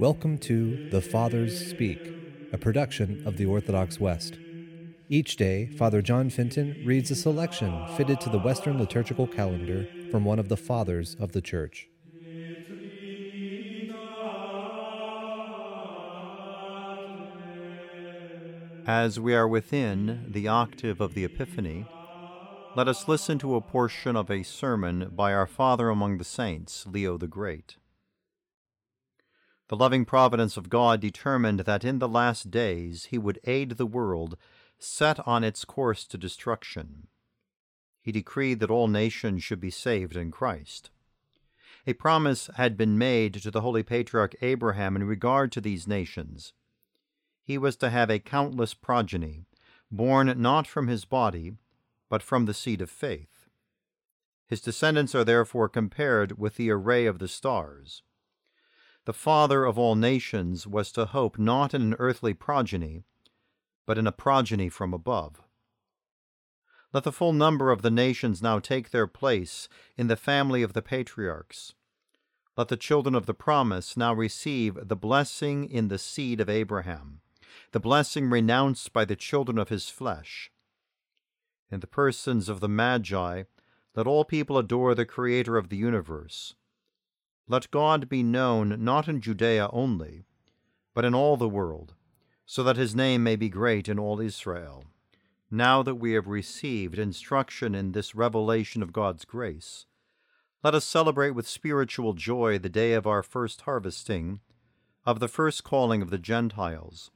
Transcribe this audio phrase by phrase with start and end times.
[0.00, 2.00] Welcome to The Fathers Speak,
[2.54, 4.38] a production of the Orthodox West.
[5.10, 10.24] Each day, Father John Fenton reads a selection fitted to the Western liturgical calendar from
[10.24, 11.90] one of the Fathers of the Church.
[18.86, 21.84] As we are within the octave of the Epiphany,
[22.74, 26.86] let us listen to a portion of a sermon by our Father among the Saints,
[26.86, 27.76] Leo the Great.
[29.70, 33.86] The loving providence of God determined that in the last days he would aid the
[33.86, 34.36] world
[34.80, 37.06] set on its course to destruction.
[38.00, 40.90] He decreed that all nations should be saved in Christ.
[41.86, 46.52] A promise had been made to the holy patriarch Abraham in regard to these nations.
[47.40, 49.44] He was to have a countless progeny,
[49.88, 51.52] born not from his body,
[52.08, 53.46] but from the seed of faith.
[54.48, 58.02] His descendants are therefore compared with the array of the stars
[59.06, 63.04] the Father of all nations was to hope not in an earthly progeny,
[63.86, 65.40] but in a progeny from above.
[66.92, 70.74] Let the full number of the nations now take their place in the family of
[70.74, 71.74] the patriarchs.
[72.56, 77.20] Let the children of the promise now receive the blessing in the seed of Abraham,
[77.72, 80.50] the blessing renounced by the children of his flesh.
[81.70, 83.44] In the persons of the Magi,
[83.94, 86.54] let all people adore the Creator of the universe
[87.50, 90.22] let God be known not in Judea only,
[90.94, 91.94] but in all the world,
[92.46, 94.84] so that his name may be great in all Israel.
[95.50, 99.86] Now that we have received instruction in this revelation of God's grace,
[100.62, 104.38] let us celebrate with spiritual joy the day of our first harvesting,
[105.04, 107.10] of the first calling of the Gentiles.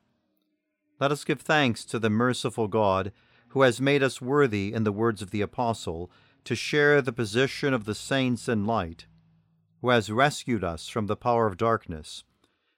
[0.99, 3.13] Let us give thanks to the merciful God
[3.51, 6.11] who has made us worthy, in the words of the Apostle,
[6.43, 9.07] to share the position of the saints in light
[9.85, 12.25] who has rescued us from the power of darkness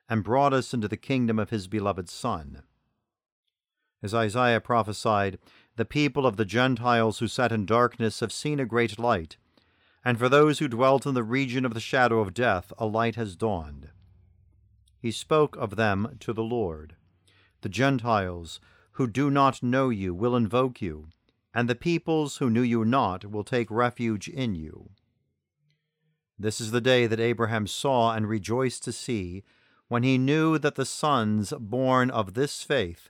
[0.09, 2.65] and brought us into the kingdom of his beloved Son.
[4.03, 5.39] As Isaiah prophesied,
[5.77, 9.37] the people of the Gentiles who sat in darkness have seen a great light,
[10.05, 13.15] and for those who dwelt in the region of the shadow of death, a light
[13.15, 13.91] has dawned.
[14.99, 16.97] He spoke of them to the Lord.
[17.61, 18.59] The Gentiles
[18.95, 21.11] who do not know you will invoke you,
[21.55, 24.91] and the peoples who knew you not will take refuge in you.
[26.39, 29.43] This is the day that Abraham saw and rejoiced to see,
[29.89, 33.09] when he knew that the sons born of this faith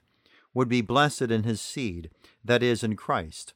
[0.53, 2.09] would be blessed in his seed,
[2.43, 3.53] that is, in Christ.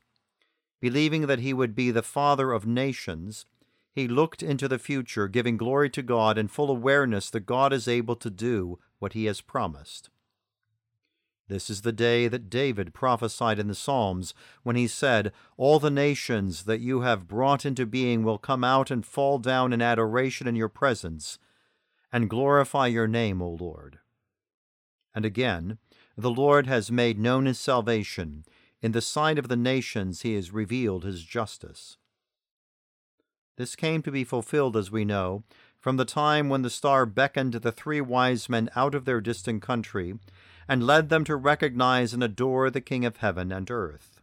[0.80, 3.46] Believing that he would be the father of nations,
[3.92, 7.88] he looked into the future, giving glory to God in full awareness that God is
[7.88, 10.11] able to do what he has promised.
[11.52, 15.92] This is the day that David prophesied in the Psalms when he said, All the
[15.92, 20.48] nations that you have brought into being will come out and fall down in adoration
[20.48, 21.40] in your presence
[22.10, 24.00] and glorify your name, O Lord.
[25.14, 25.78] And again,
[26.16, 28.46] the Lord has made known his salvation.
[28.82, 31.98] In the sight of the nations he has revealed his justice.
[33.58, 35.44] This came to be fulfilled, as we know,
[35.82, 39.62] from the time when the star beckoned the three wise men out of their distant
[39.62, 40.18] country
[40.68, 44.22] and led them to recognize and adore the King of heaven and earth.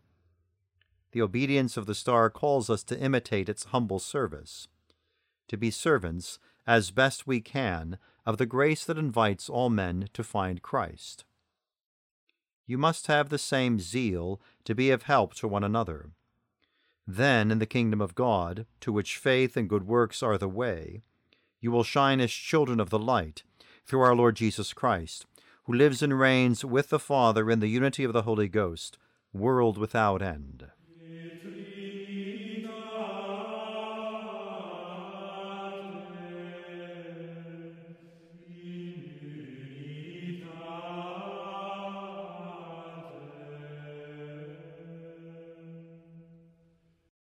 [1.12, 4.68] The obedience of the star calls us to imitate its humble service,
[5.48, 10.22] to be servants, as best we can, of the grace that invites all men to
[10.22, 11.24] find Christ.
[12.66, 16.10] You must have the same zeal to be of help to one another.
[17.06, 21.00] Then, in the kingdom of God, to which faith and good works are the way,
[21.58, 23.42] you will shine as children of the light,
[23.86, 25.24] through our Lord Jesus Christ
[25.68, 28.96] who lives and reigns with the Father in the unity of the Holy Ghost,
[29.34, 30.64] world without end.